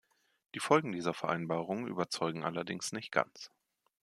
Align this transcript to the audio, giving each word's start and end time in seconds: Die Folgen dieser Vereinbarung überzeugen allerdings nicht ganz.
Die 0.55 0.59
Folgen 0.59 0.93
dieser 0.93 1.13
Vereinbarung 1.13 1.85
überzeugen 1.85 2.43
allerdings 2.43 2.91
nicht 2.91 3.11
ganz. 3.11 3.51